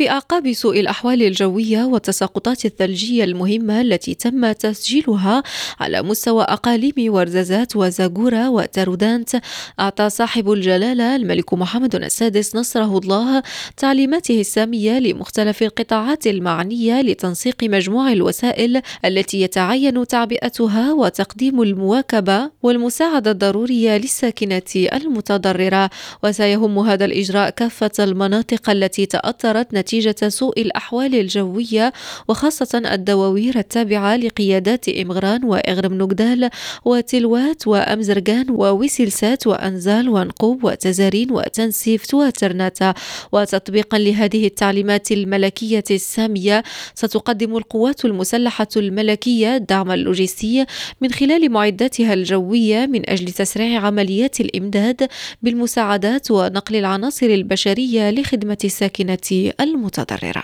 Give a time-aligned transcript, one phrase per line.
[0.00, 5.42] في أعقاب سوء الأحوال الجوية والتساقطات الثلجية المهمة التي تم تسجيلها
[5.80, 9.30] على مستوى أقاليم ورزازات وزاغورا وتارودانت.
[9.80, 13.42] أعطى صاحب الجلالة الملك محمد السادس نصره الله
[13.76, 23.96] تعليماته السامية لمختلف القطاعات المعنية لتنسيق مجموع الوسائل التي يتعين تعبئتها وتقديم المواكبة والمساعدة الضرورية
[23.96, 25.90] للساكنة المتضررة.
[26.24, 29.89] وسيهم هذا الإجراء كافة المناطق التي تأثرت نتيجة
[30.28, 31.92] سوء الأحوال الجوية
[32.28, 36.50] وخاصة الدواوير التابعة لقيادات إمغران وإغرم نقدال
[36.84, 42.94] وتلوات وأمزرغان وويسلسات وأنزال ونقوب وتزارين وتنسيفت وترناتا
[43.32, 46.62] وتطبيقا لهذه التعليمات الملكية السامية
[46.94, 50.66] ستقدم القوات المسلحة الملكية الدعم اللوجستي
[51.00, 55.08] من خلال معداتها الجوية من أجل تسريع عمليات الإمداد
[55.42, 60.42] بالمساعدات ونقل العناصر البشرية لخدمة الساكنة المتضررة